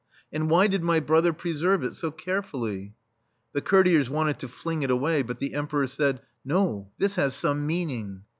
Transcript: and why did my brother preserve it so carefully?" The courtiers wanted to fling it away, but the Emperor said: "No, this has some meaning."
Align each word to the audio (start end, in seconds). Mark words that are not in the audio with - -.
and 0.33 0.49
why 0.49 0.65
did 0.65 0.81
my 0.81 0.99
brother 0.99 1.31
preserve 1.31 1.83
it 1.83 1.93
so 1.93 2.09
carefully?" 2.09 2.95
The 3.53 3.61
courtiers 3.61 4.09
wanted 4.09 4.39
to 4.39 4.47
fling 4.47 4.81
it 4.81 4.89
away, 4.89 5.21
but 5.21 5.37
the 5.37 5.53
Emperor 5.53 5.85
said: 5.85 6.21
"No, 6.43 6.89
this 6.97 7.17
has 7.17 7.35
some 7.35 7.67
meaning." 7.67 8.23